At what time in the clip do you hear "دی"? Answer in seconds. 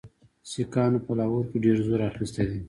2.49-2.59